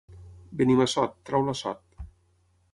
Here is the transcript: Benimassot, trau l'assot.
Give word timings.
Benimassot, 0.61 1.13
trau 1.29 1.47
l'assot. 1.51 2.03